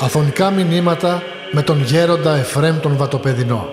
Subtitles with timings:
[0.00, 1.22] Αφωνικά μηνύματα
[1.52, 3.68] με τον γέροντα Εφρέμ τον Βατοπεδινό.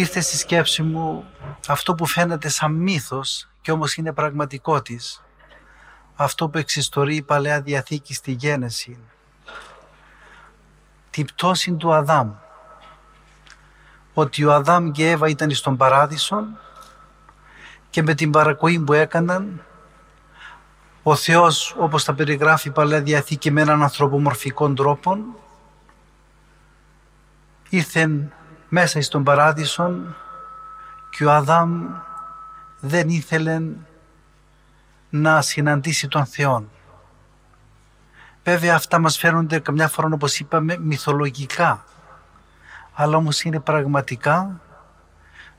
[0.00, 1.24] ήρθε στη σκέψη μου
[1.68, 5.22] αυτό που φαίνεται σαν μύθος και όμως είναι πραγματικό της.
[6.16, 8.98] Αυτό που εξιστορεί η Παλαιά Διαθήκη στη Γένεση.
[11.10, 12.32] Την πτώση του Αδάμ.
[14.14, 16.44] Ότι ο Αδάμ και η Εύα ήταν στον Παράδεισο
[17.90, 19.62] και με την παρακοή που έκαναν
[21.02, 25.18] ο Θεός όπως τα περιγράφει η Παλαιά Διαθήκη με έναν ανθρωπομορφικό τρόπο
[27.68, 28.30] ήρθε
[28.68, 29.90] μέσα στον παράδεισο
[31.10, 31.86] και ο Αδάμ
[32.80, 33.62] δεν ήθελε
[35.10, 36.64] να συναντήσει τον Θεό.
[38.44, 41.84] Βέβαια αυτά μας φαίνονται καμιά φορά όπως είπαμε μυθολογικά
[42.92, 44.60] αλλά όμως είναι πραγματικά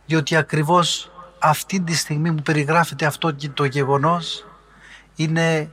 [0.06, 4.46] διότι ακριβώς αυτή τη στιγμή που περιγράφεται αυτό και το γεγονός
[5.16, 5.72] είναι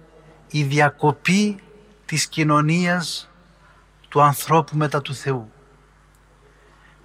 [0.51, 1.61] η διακοπή
[2.05, 3.31] της κοινωνίας
[4.09, 5.53] του ανθρώπου μετά του Θεού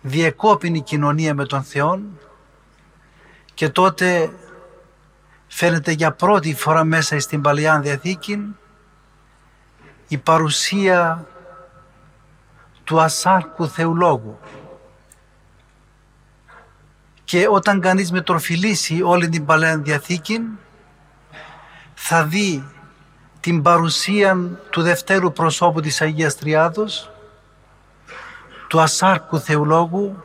[0.02, 2.02] διεκόπινε η κοινωνία με τον Θεό
[3.54, 4.32] και τότε
[5.48, 8.56] φαίνεται για πρώτη φορά μέσα στην Παλαιά Διαθήκη
[10.08, 11.28] η παρουσία
[12.84, 14.40] του ασάρκου Θεολόγου.
[17.24, 20.40] Και όταν κανείς μετροφιλήσει όλη την Παλαιά Διαθήκη
[21.94, 22.64] θα δει
[23.40, 24.38] την παρουσία
[24.70, 27.12] του δευτέρου προσώπου της Αγίας Τριάδος
[28.74, 30.24] του ασάρκου θεολόγου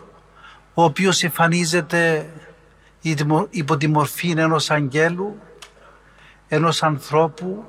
[0.74, 2.30] ο οποίος εμφανίζεται
[3.50, 5.38] υπό τη μορφή ενός αγγέλου,
[6.48, 7.64] ενός ανθρώπου,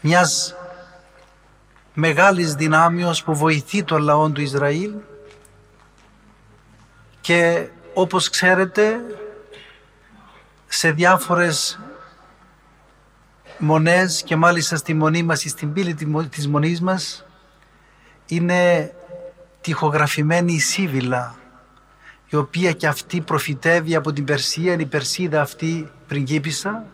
[0.00, 0.54] μιας
[1.94, 4.92] μεγάλης δυνάμεως που βοηθεί τον λαό του Ισραήλ
[7.20, 9.00] και όπως ξέρετε
[10.66, 11.78] σε διάφορες
[13.58, 15.94] μονές και μάλιστα στη μονή μας ή στην πύλη
[16.30, 17.26] της μονής μας
[18.26, 18.92] είναι
[19.60, 21.37] τυχογραφημένη η Σίβηλα
[22.28, 26.84] η οποία και αυτή προφητεύει από την Περσία, η Περσίδα αυτή πριγκίπισσα,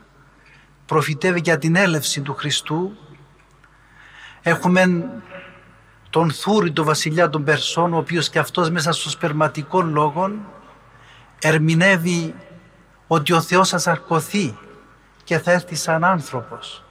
[0.86, 2.96] προφητεύει για την έλευση του Χριστού.
[4.42, 5.04] Έχουμε
[6.10, 10.30] τον Θούρη, τον βασιλιά των Περσών, ο οποίος και αυτός μέσα στο σπερματικό λόγο
[11.40, 12.34] ερμηνεύει
[13.06, 14.58] ότι ο Θεός θα σαρκωθεί
[15.24, 16.84] και θα έρθει σαν άνθρωπος.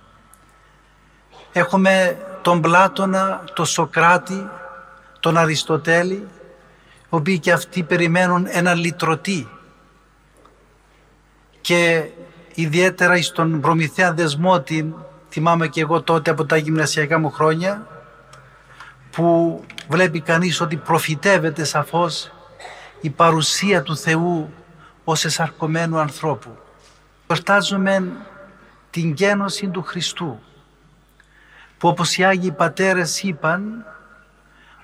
[1.52, 4.50] Έχουμε τον Πλάτωνα, τον Σοκράτη,
[5.20, 6.43] τον Αριστοτέλη, οι
[7.16, 9.48] οποίοι και αυτοί περιμένουν ένα λυτρωτή
[11.62, 12.10] και
[12.54, 14.96] ιδιαίτερα στον Προμηθέα Δεσμότη,
[15.30, 17.88] θυμάμαι και εγώ τότε από τα γυμνασιακά μου χρόνια,
[19.12, 22.32] που βλέπει κανείς ότι προφητεύεται σαφώς
[23.02, 24.54] η παρουσία του Θεού
[25.04, 26.58] ως εσαρκωμένου ανθρώπου.
[27.28, 28.12] Γιορτάζουμε
[28.90, 30.40] την γένωση του Χριστού,
[31.78, 33.86] που όπως οι Άγιοι Πατέρες είπαν,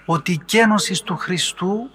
[0.05, 1.89] ότι η κένωση του Χριστού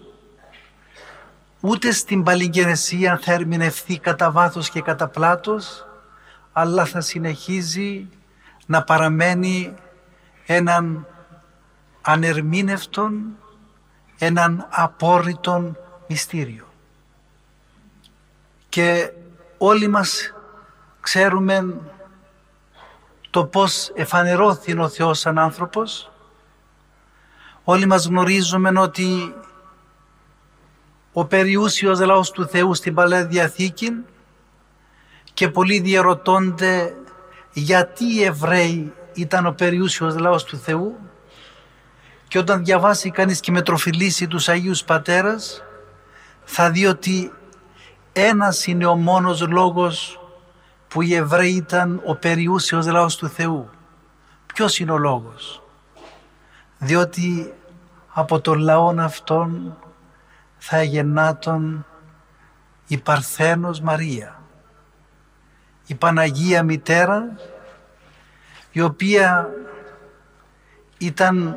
[1.67, 5.87] ούτε στην παλιγενεσία θα ερμηνευθεί κατά βάθος και κατά πλάτος,
[6.53, 8.09] αλλά θα συνεχίζει
[8.67, 9.75] να παραμένει
[10.47, 11.07] έναν
[12.01, 13.37] ανερμήνευτον,
[14.19, 16.65] έναν απόρριτον μυστήριο.
[18.69, 19.13] Και
[19.59, 20.35] όλοι μας
[21.01, 21.81] ξέρουμε
[23.31, 26.09] το πώς εφανερώθηκε ο Θεός σαν άνθρωπος,
[27.65, 29.35] Όλοι μας γνωρίζουμε ότι
[31.17, 33.91] ο περιούσιος λαός του Θεού στην Παλαιά Διαθήκη
[35.35, 36.95] και πολλοί διαρωτώνται
[37.53, 40.97] γιατί οι Εβραίοι ήταν ο περιούσιος λαός του Θεού
[42.29, 45.63] και όταν διαβάσει κανείς και μετροφιλήσει τους Αγίους Πατέρας
[46.45, 47.33] θα δει ότι
[48.13, 50.21] ένας είναι ο μόνος λόγος
[50.89, 53.69] που οι Εβραίοι ήταν ο περιούσιος λαός του Θεού.
[54.55, 55.63] Ποιος είναι ο λόγος;
[56.79, 57.55] Διότι
[58.09, 59.77] από τον λαό αυτόν
[60.67, 61.87] θα γεννάτων
[62.87, 64.43] η Παρθένος Μαρία,
[65.87, 67.37] η Παναγία Μητέρα,
[68.73, 69.49] η οποία
[70.99, 71.57] ήταν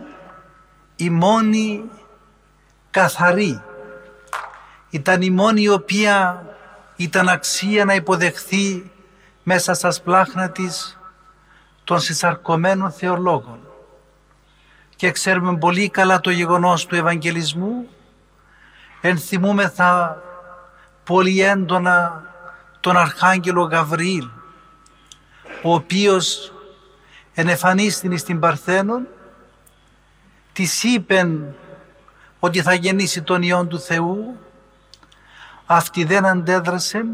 [0.95, 1.83] η μόνη
[2.92, 3.62] καθαρή,
[4.89, 6.45] ήταν η μόνη η οποία
[6.95, 8.92] ήταν αξία να υποδεχθεί
[9.44, 11.00] μέσα στα σπλάχνα της
[11.83, 13.59] των συσσαρκωμένων θεολόγων.
[14.95, 17.88] Και ξέρουμε πολύ καλά το γεγονός του Ευαγγελισμού
[19.02, 20.22] ενθυμούμεθα
[21.04, 22.24] πολύ έντονα
[22.80, 24.28] τον Αρχάγγελο Γαβριήλ,
[25.64, 26.54] ο οποίος
[27.34, 29.08] ενεφανίστην στην Παρθένον,
[30.54, 31.56] της είπεν
[32.40, 34.38] ότι θα γεννήσει τον Υιόν του Θεού,
[35.66, 37.06] αυτή δεν αντέδρασε,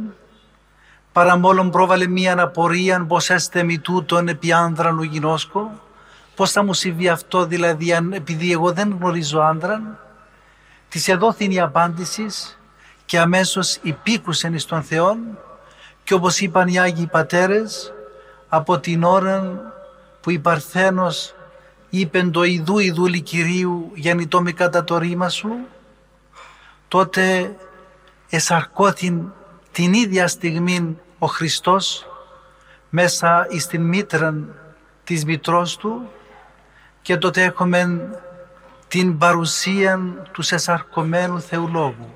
[1.12, 5.72] παρά μόλον πρόβαλε μία απορία πως έστε μη τούτον επί άνδραν ο γινώσκο,
[6.36, 9.98] πώς θα μου συμβεί αυτό δηλαδή αν, επειδή εγώ δεν γνωρίζω άνδραν,
[10.94, 12.60] της εδόθην η απάντησης
[13.06, 15.18] και αμέσως υπήκουσεν εις τον Θεόν
[16.04, 17.94] και όπως είπαν οι Άγιοι Πατέρες
[18.50, 19.62] από την ώρα
[20.22, 21.36] που η Παρθένος
[21.90, 25.50] είπε το ιδού ιδούλη Κυρίου γεννητό με κατά το ρήμα σου
[26.88, 27.56] τότε
[28.30, 29.32] εσαρκώθην
[29.72, 32.06] την ίδια στιγμή ο Χριστός
[32.90, 34.36] μέσα στην μήτρα
[35.04, 36.10] της μητρός του
[37.02, 38.10] και τότε έχουμε
[38.94, 40.00] την παρουσία
[40.32, 42.14] του σεσαρκωμένου Θεολόγου.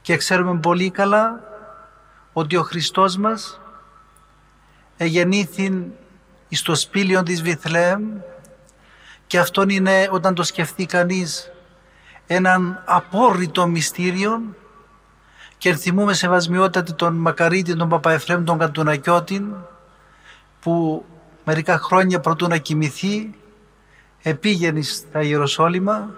[0.00, 1.40] Και ξέρουμε πολύ καλά
[2.32, 3.60] ότι ο Χριστός μας
[4.96, 5.92] εγεννήθη
[6.50, 8.02] στο σπήλιο της Βιθλέμ
[9.26, 11.50] και αυτό είναι όταν το σκεφτεί κανείς
[12.26, 14.42] έναν απόρριτο μυστήριο
[15.58, 19.54] και θυμούμε σεβασμιότατη τον Μακαρίτη, τον Παπαεφρέμ, τον Καντουνακιώτη
[20.60, 21.04] που
[21.44, 23.34] μερικά χρόνια προτού να κοιμηθεί
[24.22, 26.10] επήγαινε στα Ιεροσόλυμα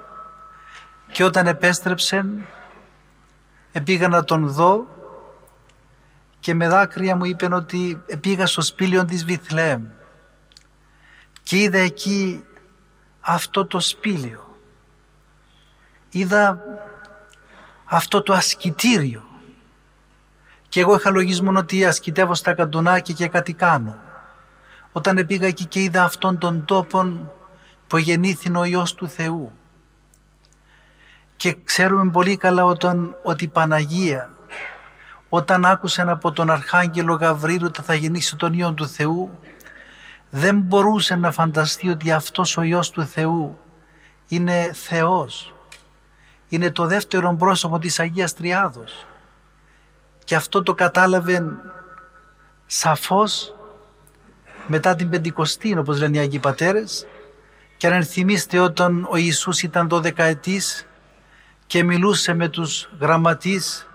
[1.13, 2.25] και όταν επέστρεψε
[3.73, 4.87] επήγα να τον δω
[6.41, 9.85] και με δάκρυα μου είπε ότι πήγα στο σπήλιο της Βιθλέμ
[11.43, 12.45] και είδα εκεί
[13.21, 14.57] αυτό το σπήλιο.
[16.11, 16.59] Είδα
[17.85, 19.23] αυτό το ασκητήριο
[20.69, 23.99] και εγώ είχα λογισμό ότι ασκητεύω στα καντουνάκια και κάτι κάνω.
[24.93, 27.31] Όταν πήγα εκεί και είδα αυτόν τον τόπο
[27.93, 29.53] που γεννήθη ο Υιός του Θεού.
[31.37, 34.31] Και ξέρουμε πολύ καλά όταν, ότι η Παναγία
[35.29, 39.39] όταν άκουσε από τον Αρχάγγελο Γαβρίλου ότι θα γεννήσει τον Υιό του Θεού
[40.31, 43.59] δεν μπορούσε να φανταστεί ότι αυτός ο Υιός του Θεού
[44.29, 45.55] είναι Θεός.
[46.49, 49.07] Είναι το δεύτερο πρόσωπο της Αγίας Τριάδος.
[50.25, 51.45] Και αυτό το κατάλαβε
[52.67, 53.55] σαφώς
[54.67, 57.07] μετά την Πεντηκοστή, όπως λένε οι Άγιοι Πατέρες,
[57.83, 60.87] και αν θυμίστε όταν ο Ιησούς ήταν 12 ετής
[61.67, 63.89] και μιλούσε με τους γραμματείς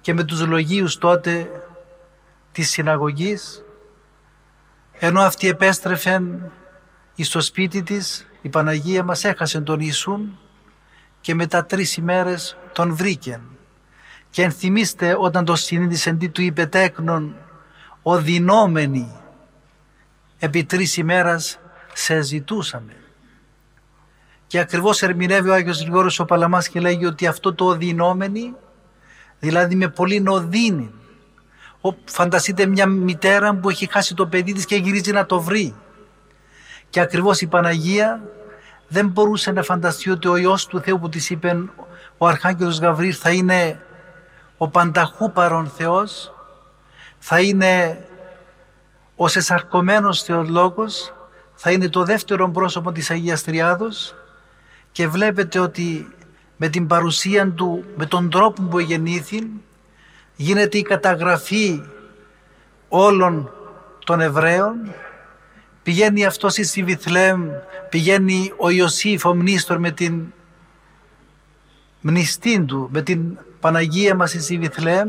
[0.00, 1.50] και με τους λογίους τότε
[2.52, 3.64] της συναγωγής,
[4.92, 6.52] ενώ αυτοί επέστρεφαν
[7.18, 10.38] στο σπίτι της, η Παναγία μας έχασε τον Ιησούν
[11.20, 13.40] και μετά τρεις ημέρες τον βρήκε.
[14.30, 17.36] Και ενθυμίστε όταν το συνείδησε τι του είπε τέκνον,
[18.02, 19.12] οδυνόμενοι
[20.38, 21.58] επί τρεις ημέρας
[21.92, 22.92] σε ζητούσαμε.
[24.48, 28.54] Και ακριβώς ερμηνεύει ο Άγιος Γρηγόρος ο Παλαμάς και λέγει ότι αυτό το οδυνόμενοι,
[29.38, 30.90] δηλαδή με πολύ νοδύνη.
[32.04, 35.74] Φανταστείτε μια μητέρα που έχει χάσει το παιδί της και γυρίζει να το βρει.
[36.90, 38.20] Και ακριβώς η Παναγία
[38.88, 41.58] δεν μπορούσε να φανταστεί ότι ο Υιός του Θεού που της είπε
[42.18, 43.80] ο Αρχάγγελος Γαβρίλ θα είναι
[44.56, 46.32] ο πανταχού παρον Θεός,
[47.18, 48.04] θα είναι
[49.16, 51.12] ο σεσαρκωμένος Θεολόγος,
[51.54, 54.17] θα είναι το δεύτερο πρόσωπο της Αγίας Τριάδος
[54.98, 56.08] και βλέπετε ότι
[56.56, 59.50] με την παρουσία του, με τον τρόπο που γεννήθη,
[60.36, 61.82] γίνεται η καταγραφή
[62.88, 63.52] όλων
[64.04, 64.94] των Εβραίων,
[65.82, 67.48] πηγαίνει αυτός στη Βιθλέμ,
[67.88, 70.32] πηγαίνει ο Ιωσήφ ο Μνήστορ με την
[72.00, 75.08] μνηστή του, με την Παναγία μας στη Βιθλέμ,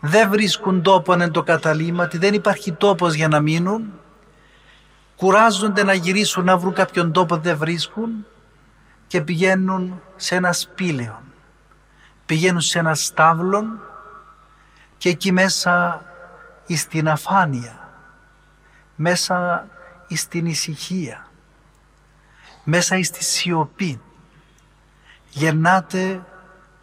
[0.00, 3.92] δεν βρίσκουν τόπο εν το καταλήμματι, δεν υπάρχει τόπος για να μείνουν,
[5.16, 8.26] κουράζονται να γυρίσουν να βρουν κάποιον τόπο δεν βρίσκουν
[9.08, 11.22] και πηγαίνουν σε ένα σπήλαιο.
[12.26, 13.64] Πηγαίνουν σε ένα στάβλο
[14.98, 16.04] και εκεί μέσα
[16.68, 17.88] στην αφάνεια,
[18.96, 19.66] μέσα
[20.08, 21.26] στην ησυχία,
[22.64, 24.00] μέσα στη σιωπή
[25.30, 26.22] γεννάται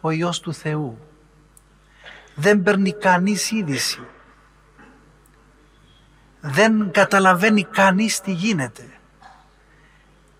[0.00, 0.98] ο Υιός του Θεού.
[2.34, 4.06] Δεν παίρνει κανείς είδηση.
[6.40, 8.95] Δεν καταλαβαίνει κανείς τι γίνεται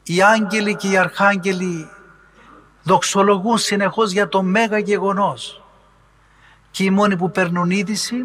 [0.07, 1.91] οι άγγελοι και οι αρχάγγελοι
[2.83, 5.63] δοξολογούν συνεχώς για το μέγα γεγονός.
[6.71, 8.25] Και οι μόνοι που παίρνουν είδηση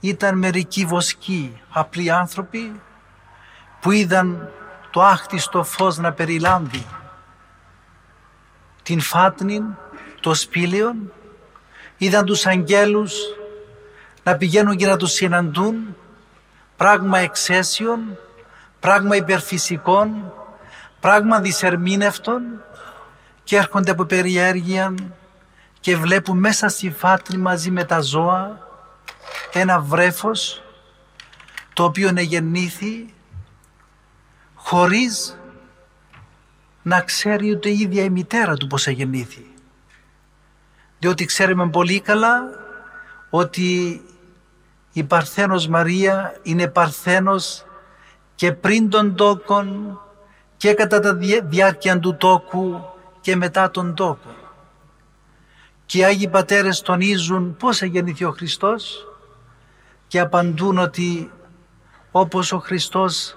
[0.00, 2.80] ήταν μερικοί βοσκοί απλοί άνθρωποι
[3.80, 4.50] που είδαν
[4.90, 6.86] το άχτιστο φως να περιλάμβει
[8.82, 9.62] την φάτνη,
[10.20, 10.94] το σπήλαιο,
[11.96, 13.14] είδαν τους αγγέλους
[14.22, 15.96] να πηγαίνουν και να τους συναντούν,
[16.76, 18.18] πράγμα εξαίσιων,
[18.80, 20.32] πράγμα υπερφυσικών,
[21.06, 22.42] πράγμα δυσερμήνευτον
[23.44, 24.94] και έρχονται από περιέργεια
[25.80, 28.68] και βλέπουν μέσα στη φάτρη μαζί με τα ζώα
[29.52, 30.62] ένα βρέφος
[31.72, 33.14] το οποίο γεννήθη
[34.54, 35.38] χωρίς
[36.82, 39.46] να ξέρει ούτε η ίδια η μητέρα του πως γεννήθη.
[40.98, 42.42] Διότι ξέρουμε πολύ καλά
[43.30, 44.00] ότι
[44.92, 47.64] η Παρθένος Μαρία είναι Παρθένος
[48.34, 50.00] και πριν τον τόκον
[50.56, 52.80] και κατά τα διάρκεια του τόκου
[53.20, 54.34] και μετά τον τόκο.
[55.86, 59.06] Και οι Άγιοι Πατέρες τονίζουν πώς γεννήθη ο Χριστός
[60.06, 61.30] και απαντούν ότι
[62.10, 63.36] όπως ο Χριστός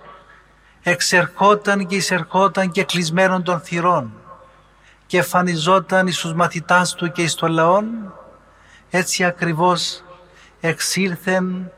[0.83, 4.13] εξερχόταν και εισερχόταν και κλεισμένον των θυρών
[5.05, 8.13] και εμφανιζόταν εις τους μαθητάς του και εις των λαών,
[8.89, 10.03] έτσι ακριβώς
[10.59, 11.71] εξήλθεν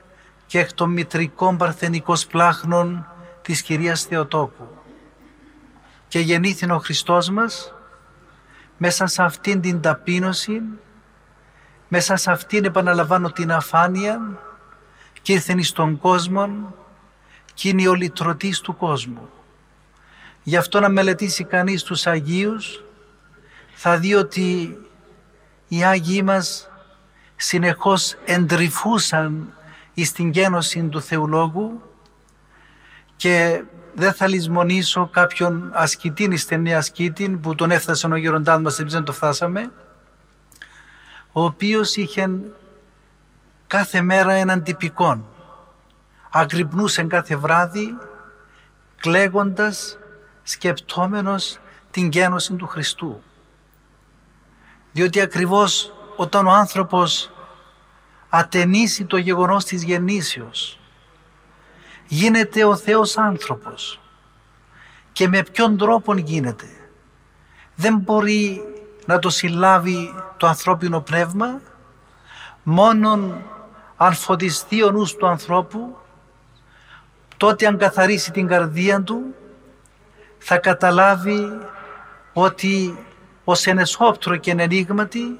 [0.45, 3.07] και εκ των μητρικών παρθενικών πλάχνων
[3.41, 4.80] της Κυρίας Θεοτόκου.
[6.11, 7.73] Και γεννήθη ο Χριστός μας
[8.77, 10.61] μέσα σε αυτήν την ταπείνωση,
[11.87, 14.39] μέσα σε αυτήν επαναλαμβάνω την αφάνεια
[15.21, 16.75] και ήρθεν στον κόσμο
[17.53, 19.29] και είναι ο λυτρωτής του κόσμου.
[20.43, 22.83] Γι' αυτό να μελετήσει κανείς τους Αγίους
[23.73, 24.77] θα δει ότι
[25.67, 26.69] οι Άγιοι μας
[27.35, 29.53] συνεχώς εντρυφούσαν
[30.03, 31.90] στην γένωση του Θεολόγου
[33.21, 33.63] και
[33.93, 39.03] δεν θα λησμονήσω κάποιον ασκητή, στενή ασκητή που τον έφτασε ο γεροντάς μας, εμείς δεν
[39.03, 39.71] το φτάσαμε,
[41.31, 42.29] ο οποίος είχε
[43.67, 45.25] κάθε μέρα έναν τυπικόν
[46.29, 47.97] αγρυπνούσε κάθε βράδυ
[48.95, 49.97] κλαίγοντας,
[50.43, 51.59] σκεπτόμενος
[51.91, 53.21] την γένωση του Χριστού.
[54.91, 57.31] Διότι ακριβώς όταν ο άνθρωπος
[58.29, 60.80] ατενίσει το γεγονός της γεννήσεως,
[62.13, 63.99] γίνεται ο Θεός άνθρωπος.
[65.11, 66.65] Και με ποιον τρόπο γίνεται.
[67.75, 68.61] Δεν μπορεί
[69.05, 71.61] να το συλλάβει το ανθρώπινο πνεύμα,
[72.63, 73.43] μόνον
[73.97, 75.97] αν φωτιστεί ο νους του ανθρώπου
[77.37, 79.35] τότε αν καθαρίσει την καρδία του
[80.37, 81.59] θα καταλάβει
[82.33, 83.05] ότι
[83.43, 85.39] ως ενεσόπτρο και ενενίγματι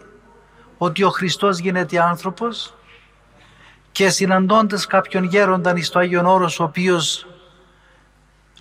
[0.78, 2.76] ότι ο Χριστός γίνεται άνθρωπος
[3.92, 7.28] και συναντώντας κάποιον γέρονταν εις το Άγιον Όρος ο οποίος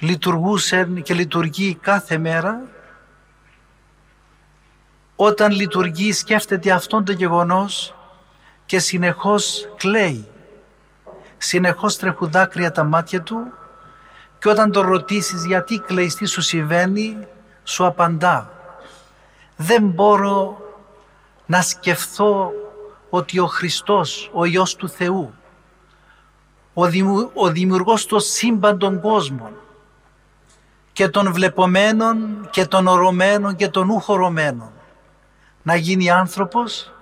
[0.00, 2.60] λειτουργούσε και λειτουργεί κάθε μέρα
[5.16, 7.94] όταν λειτουργεί σκέφτεται αυτόν το γεγονός
[8.66, 10.28] και συνεχώς κλαίει
[11.42, 13.52] συνεχώς τρέχουν δάκρυα τα μάτια του
[14.38, 17.26] και όταν τον ρωτήσεις γιατί κλαίεις, τι σου συμβαίνει,
[17.64, 18.50] σου απαντά.
[19.56, 20.58] Δεν μπορώ
[21.46, 22.52] να σκεφτώ
[23.11, 25.35] ότι ο Χριστός, ο Υιός του Θεού,
[26.75, 29.52] ο, δημιου, ο δημιουργός των σύμπαντων κόσμων
[30.93, 34.73] και των βλεπομένων και των ορωμένων και των ουχορωμένων
[35.62, 36.93] να γίνει άνθρωπος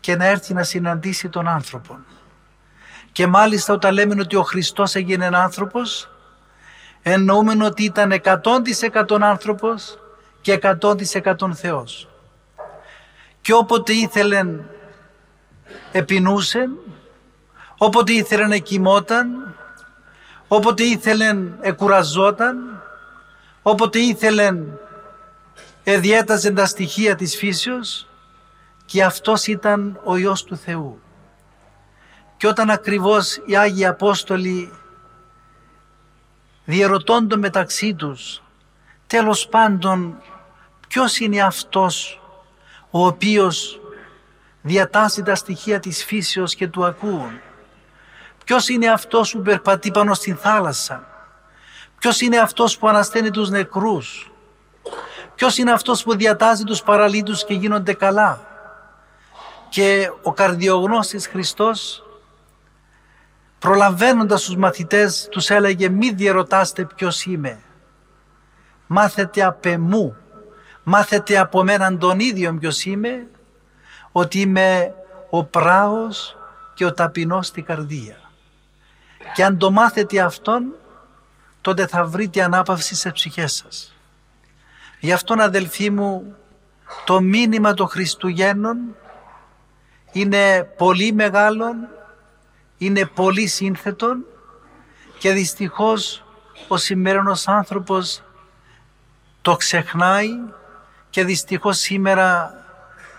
[0.00, 1.98] και να έρθει να συναντήσει τον άνθρωπο.
[3.12, 6.10] Και μάλιστα όταν λέμε ότι ο Χριστός έγινε άνθρωπος,
[7.02, 8.20] εννοούμε ότι ήταν
[8.92, 9.98] 100% άνθρωπος
[10.40, 12.08] και 100% Θεός.
[13.40, 14.44] Και όποτε ήθελε
[15.92, 16.68] επινούσε,
[17.78, 19.54] όποτε ήθελε εκοιμόταν,
[20.48, 22.82] όποτε ήθελε εκουραζόταν,
[23.62, 24.56] όποτε ήθελε
[25.84, 28.08] εδιέταζε τα στοιχεία της φύσεως
[28.84, 31.00] και αυτός ήταν ο Υιός του Θεού.
[32.36, 34.72] Και όταν ακριβώς οι Άγιοι Απόστολοι
[36.64, 38.42] διερωτώνται μεταξύ τους
[39.06, 40.16] τέλος πάντων
[40.88, 42.20] ποιος είναι αυτός
[42.90, 43.80] ο οποίος
[44.66, 47.40] διατάσσει τα στοιχεία της φύσεως και του ακούουν.
[48.44, 51.06] Ποιος είναι αυτός που περπατεί πάνω στην θάλασσα;
[51.98, 54.32] Ποιος είναι αυτός που ανασταίνει τους νεκρούς;
[55.34, 58.40] Ποιος είναι αυτός που διατάζει τους παραλίτους και γίνονται καλά;
[59.68, 62.04] Και ο καρδιογνώστης Χριστός
[63.58, 67.58] προλαβαίνοντας τους μαθητές τους έλεγε μη διερωτάστε ποιος είμαι.
[68.86, 70.16] Μάθετε απ' εμού,
[70.82, 73.26] μάθετε από μέναν τον ίδιο ποιος είμαι,
[74.18, 74.94] ότι είμαι
[75.30, 76.36] ο πράος
[76.74, 78.16] και ο ταπεινός στη καρδία.
[79.34, 80.74] Και αν το μάθετε αυτόν,
[81.60, 83.96] τότε θα βρείτε ανάπαυση σε ψυχές σας.
[85.00, 86.36] Γι' αυτόν αδελφοί μου,
[87.04, 88.76] το μήνυμα των Χριστουγέννων
[90.12, 91.66] είναι πολύ μεγάλο
[92.78, 94.16] είναι πολύ σύνθετο
[95.18, 96.24] και δυστυχώς
[96.68, 98.22] ο σημερινός άνθρωπος
[99.42, 100.30] το ξεχνάει
[101.10, 102.54] και δυστυχώς σήμερα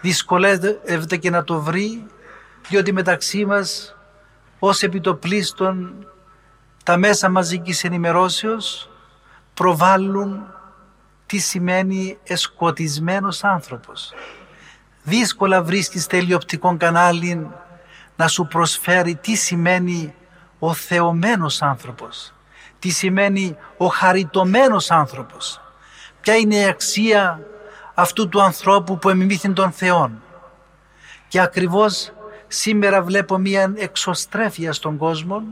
[0.01, 2.05] δυσκολεύεται και να το βρει
[2.69, 3.95] διότι μεταξύ μας
[4.59, 6.05] ως επιτοπλίστων
[6.83, 8.89] τα μέσα μαζικής ενημερώσεως
[9.53, 10.53] προβάλλουν
[11.25, 14.13] τι σημαίνει εσκοτισμένος άνθρωπος.
[15.03, 17.51] δύσκολα βρίσκεις τελειοπτικό κανάλι
[18.15, 20.13] να σου προσφέρει τι σημαίνει
[20.59, 22.33] ο θεωμένος άνθρωπος,
[22.79, 25.61] τι σημαίνει ο χαριτωμένος άνθρωπος,
[26.21, 27.39] ποια είναι η αξία
[27.99, 30.21] αυτού του ανθρώπου που εμιμήθην των Θεών.
[31.27, 32.11] Και ακριβώς
[32.47, 35.43] σήμερα βλέπω μία εξωστρέφεια στον κόσμο.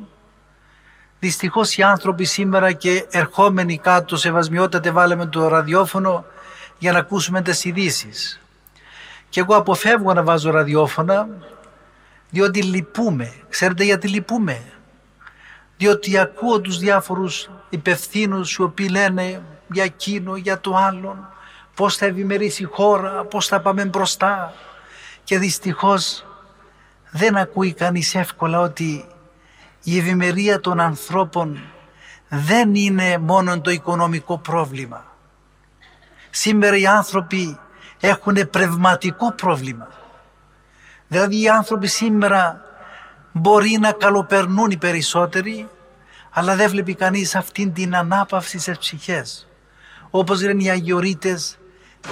[1.20, 6.26] Δυστυχώς οι άνθρωποι σήμερα και ερχόμενοι κάτω σε βασμιότατε βάλαμε το ραδιόφωνο
[6.78, 8.42] για να ακούσουμε τις ειδήσεις.
[9.30, 11.28] Και εγώ αποφεύγω να βάζω ραδιόφωνα
[12.30, 13.34] διότι λυπούμε.
[13.50, 14.62] Ξέρετε γιατί λυπούμε;
[15.78, 21.34] Διότι ακούω τους διάφορους υπευθύνους οι οποίοι λένε για εκείνο, για το άλλο,
[21.76, 24.54] πώς θα ευημερήσει η χώρα, πώς θα πάμε μπροστά.
[25.24, 26.26] Και δυστυχώς
[27.12, 29.06] δεν ακούει κανείς εύκολα ότι
[29.84, 31.60] η ευημερία των ανθρώπων
[32.30, 35.06] δεν είναι μόνο το οικονομικό πρόβλημα.
[36.30, 37.60] Σήμερα οι άνθρωποι
[38.00, 39.88] έχουν πνευματικό πρόβλημα.
[41.08, 42.62] Δηλαδή οι άνθρωποι σήμερα
[43.32, 45.70] μπορεί να καλοπερνούν οι περισσότεροι,
[46.32, 49.48] αλλά δεν βλέπει κανείς αυτήν την ανάπαυση στις ψυχές.
[50.10, 51.58] Όπως λένε οι αγιορείτες,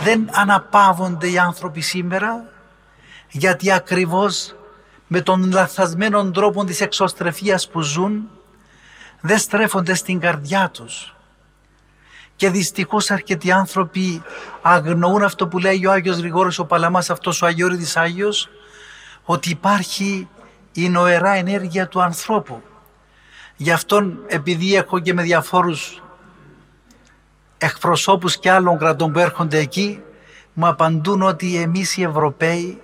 [0.01, 2.45] δεν αναπαύονται οι άνθρωποι σήμερα,
[3.29, 4.55] γιατί ακριβώς
[5.07, 8.29] με τον λαθασμένο τρόπο της εξωστρεφίας που ζουν,
[9.21, 11.15] δεν στρέφονται στην καρδιά τους.
[12.35, 14.21] Και δυστυχώς αρκετοί άνθρωποι
[14.62, 18.50] αγνοούν αυτό που λέει ο Άγιος Γρηγόρος ο Παλαμάς, αυτός ο Αγιώριδης Άγιος,
[19.23, 20.27] ότι υπάρχει
[20.71, 22.62] η νοερά ενέργεια του ανθρώπου.
[23.55, 26.02] Γι' αυτόν επειδή έχω και με διαφόρους
[27.63, 30.01] εκπροσώπους και άλλων κρατών που έρχονται εκεί,
[30.53, 32.82] μου απαντούν ότι εμείς οι Ευρωπαίοι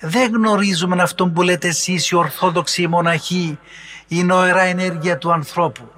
[0.00, 3.58] δεν γνωρίζουμε αυτό που λέτε εσείς οι Ορθόδοξοι μοναχοί,
[4.08, 5.90] η νοερά ενέργεια του ανθρώπου.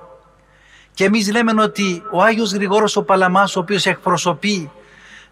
[0.95, 4.71] Και εμείς λέμε ότι ο Άγιος Γρηγόρος ο Παλαμάς, ο οποίος εκπροσωπεί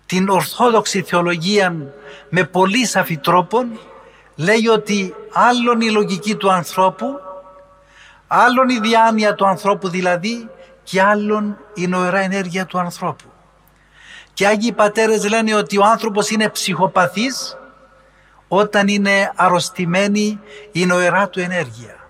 [0.07, 1.77] την Ορθόδοξη θεολογία
[2.29, 3.65] με πολύ σαφή τρόπο,
[4.37, 7.07] λέει ότι άλλον η λογική του ανθρώπου,
[8.27, 10.49] άλλον η διάνοια του ανθρώπου δηλαδή
[10.85, 13.25] και άλλον η νοερά ενέργεια του ανθρώπου.
[14.33, 17.57] Και Άγιοι Πατέρες λένε ότι ο άνθρωπος είναι ψυχοπαθής
[18.49, 20.41] όταν είναι αρρωστημένη
[20.73, 22.09] η νοερά του ενέργεια.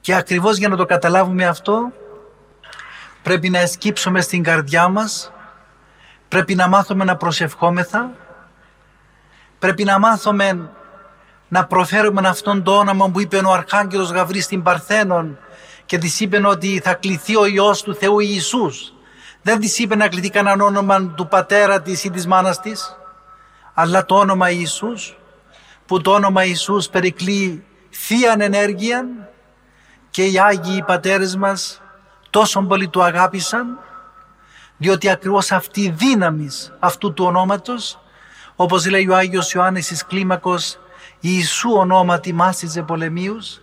[0.00, 1.92] Και ακριβώς για να το καταλάβουμε αυτό
[3.22, 5.32] πρέπει να εσκύψουμε στην καρδιά μας,
[6.28, 8.10] πρέπει να μάθουμε να προσευχόμεθα,
[9.58, 10.70] πρέπει να μάθουμε
[11.48, 15.38] να προφέρουμε αυτόν το όνομα που είπε ο Αρχάγγελος Γαβρής στην Παρθένον
[15.88, 18.92] και της είπε ότι θα κληθεί ο Υιός του Θεού Ιησούς.
[19.42, 22.96] Δεν της είπε να κληθεί κανένα όνομα του πατέρα της ή της μάνας της,
[23.74, 25.18] αλλά το όνομα Ιησούς,
[25.86, 29.06] που το όνομα Ιησούς περικλεί θείαν ενέργεια
[30.10, 31.80] και οι Άγιοι πατέρες μας
[32.30, 33.78] τόσο πολύ του αγάπησαν,
[34.76, 36.48] διότι ακριβώς αυτή η δύναμη
[36.78, 38.00] αυτού του ονόματος,
[38.56, 40.78] όπως λέει ο Άγιος Ιωάννης εις κλίμακος,
[41.20, 43.60] Ιησού ονόματι μάσιζε πολεμίους,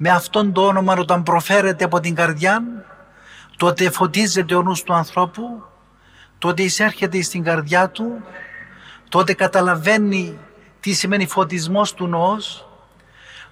[0.00, 2.62] με αυτόν το όνομα όταν προφέρεται από την καρδιά,
[3.56, 5.62] τότε φωτίζεται ο νους του ανθρώπου,
[6.38, 8.24] τότε εισέρχεται στην καρδιά του,
[9.08, 10.38] τότε καταλαβαίνει
[10.80, 12.68] τι σημαίνει φωτισμός του νοός,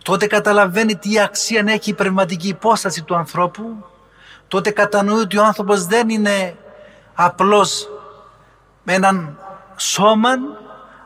[0.03, 3.85] τότε καταλαβαίνει τι αξία έχει η πνευματική υπόσταση του ανθρώπου,
[4.49, 6.57] τότε κατανοεί ότι ο άνθρωπος δεν είναι
[7.15, 7.89] απλώς
[8.83, 9.39] με έναν
[9.77, 10.31] σώμα,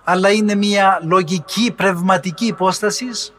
[0.05, 3.33] αλλά είναι μια λογική πνευματική υπόστασης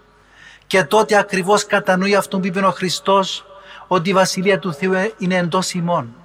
[0.71, 3.45] και τότε ακριβώς κατανοεί αυτόν που είπε ο Χριστός
[3.87, 6.15] ότι η Βασιλεία του Θεού είναι εντός ημών.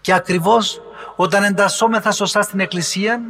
[0.00, 0.80] Και ακριβώς
[1.16, 3.20] όταν εντασσόμεθα σωστά στην Εκκλησία,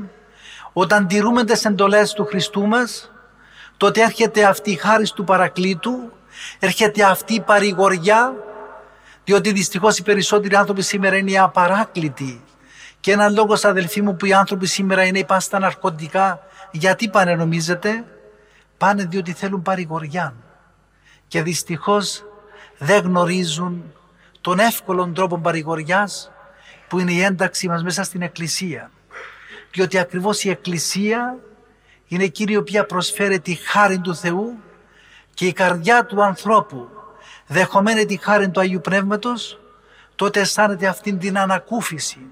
[0.72, 3.10] όταν τηρούμε τις εντολές του Χριστού μας,
[3.76, 6.12] τότε έρχεται αυτή η χάρη του Παρακλήτου,
[6.58, 8.34] έρχεται αυτή η παρηγοριά,
[9.24, 12.44] διότι δυστυχώς οι περισσότεροι άνθρωποι σήμερα είναι απαράκλητοι.
[13.00, 17.34] Και ένα λόγος αδελφοί μου που οι άνθρωποι σήμερα είναι υπά στα ναρκωτικά, γιατί πάνε
[17.34, 18.04] νομίζετε,
[18.80, 20.34] πάνε διότι θέλουν παρηγοριά.
[21.28, 22.24] Και δυστυχώς
[22.78, 23.92] δεν γνωρίζουν
[24.40, 26.30] τον εύκολο τρόπο παρηγοριάς
[26.88, 28.90] που είναι η ένταξη μας μέσα στην Εκκλησία.
[29.72, 31.38] Διότι ακριβώς η Εκκλησία
[32.06, 34.58] είναι εκείνη η οποία προσφέρει τη χάρη του Θεού
[35.34, 36.88] και η καρδιά του ανθρώπου
[37.46, 39.60] δεχομένη τη χάρη του Αγίου Πνεύματος
[40.14, 42.26] τότε αισθάνεται αυτήν την ανακούφιση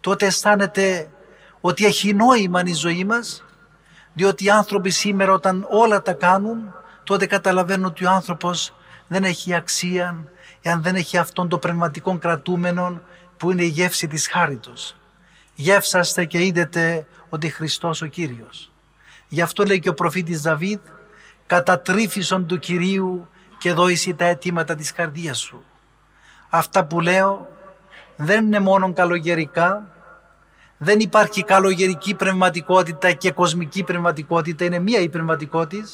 [0.00, 1.10] τότε αισθάνεται
[1.60, 3.43] ότι έχει νόημα η ζωή μας
[4.14, 6.74] διότι οι άνθρωποι σήμερα όταν όλα τα κάνουν
[7.04, 8.74] τότε καταλαβαίνουν ότι ο άνθρωπος
[9.06, 10.24] δεν έχει αξία
[10.62, 13.00] εάν δεν έχει αυτόν το πνευματικό κρατούμενο
[13.36, 14.96] που είναι η γεύση της χάριτος.
[15.54, 18.72] Γεύσαστε και είδετε ότι Χριστός ο Κύριος.
[19.28, 20.78] Γι' αυτό λέει και ο προφήτης Δαβίδ
[21.46, 25.64] «Κατατρίφησον του Κυρίου και δώηση τα αιτήματα της καρδίας σου».
[26.48, 27.48] Αυτά που λέω
[28.16, 29.93] δεν είναι μόνο καλογερικά,
[30.78, 35.88] Δεν υπάρχει καλογερική πνευματικότητα και κοσμική πνευματικότητα, είναι μία η πνευματικότητα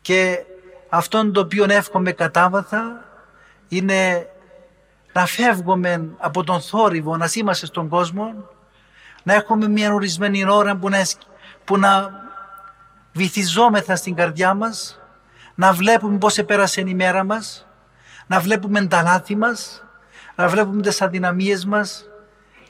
[0.00, 0.44] και
[0.88, 3.04] αυτόν το οποίο εύχομαι κατάβαθα
[3.68, 4.28] είναι
[5.12, 8.48] να φεύγουμε από τον θόρυβο, να είμαστε στον κόσμο,
[9.22, 10.98] να έχουμε μια ορισμένη ώρα που να,
[11.64, 12.10] που να
[13.12, 15.00] βυθιζόμεθα στην καρδιά μας,
[15.54, 17.66] να βλέπουμε πώς επέρασε η μέρα μας,
[18.26, 19.84] να βλέπουμε τα λάθη μας,
[20.34, 22.04] να βλέπουμε τις αδυναμίες μας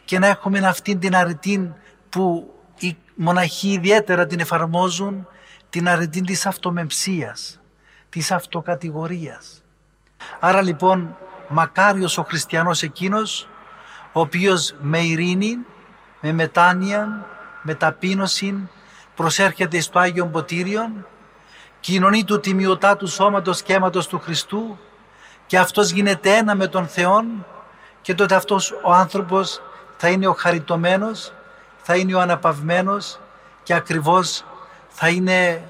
[0.04, 1.74] και να έχουμε αυτή την αρετή
[2.08, 5.28] που οι μοναχοί ιδιαίτερα την εφαρμόζουν,
[5.70, 7.60] την αρετή της αυτομεμψίας,
[8.08, 9.62] της αυτοκατηγορίας.
[10.40, 11.16] Άρα λοιπόν
[11.48, 13.48] μακάριος ο χριστιανός εκείνος
[14.12, 15.58] ο οποίος με ειρήνη,
[16.20, 17.26] με μετάνοια,
[17.62, 18.68] με ταπείνωση
[19.14, 21.06] προσέρχεται στο Άγιο Ποτήριον,
[21.80, 24.78] κοινωνεί του τιμιωτά του σώματος και αίματος του Χριστού
[25.46, 27.24] και αυτός γίνεται ένα με τον Θεό
[28.00, 29.60] και τότε αυτός ο άνθρωπος
[30.04, 31.32] θα είναι ο χαριτωμένος,
[31.82, 33.18] θα είναι ο αναπαυμένος
[33.62, 34.44] και ακριβώς
[34.88, 35.62] θα είναι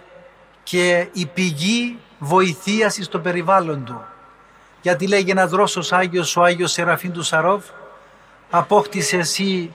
[0.63, 4.05] και η πηγή βοηθείας στο περιβάλλον του.
[4.81, 7.65] Γιατί λέγει ένας δρόσος Άγιος, ο Άγιος Σεραφείμ του Σαρόφ,
[8.51, 9.75] απόκτησε εσύ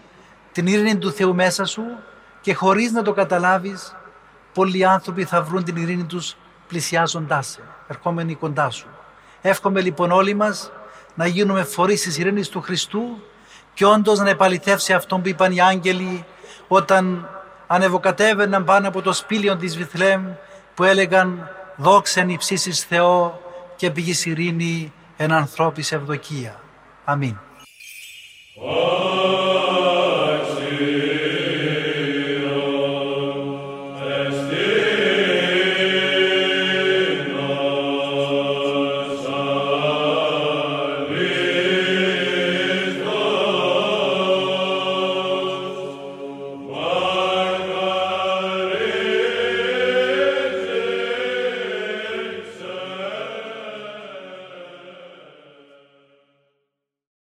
[0.52, 1.84] την ειρήνη του Θεού μέσα σου
[2.41, 3.95] και χωρίς να το καταλάβεις,
[4.54, 6.36] πολλοί άνθρωποι θα βρουν την ειρήνη τους
[6.67, 8.88] πλησιάζοντάς σε, ερχόμενοι κοντά σου.
[9.41, 10.72] Εύχομαι λοιπόν όλοι μας
[11.15, 13.22] να γίνουμε φορείς της ειρήνης του Χριστού
[13.73, 16.25] και όντως να επαληθεύσει αυτό που είπαν οι άγγελοι
[16.67, 17.29] όταν
[17.67, 20.25] ανεβοκατέβαιναν πάνω από το σπήλιο της Βιθλέμ
[20.73, 23.41] που έλεγαν «Δόξεν υψίσεις Θεό
[23.75, 26.60] και πηγής ειρήνη εν ανθρώπης ευδοκία».
[27.05, 27.38] Αμήν.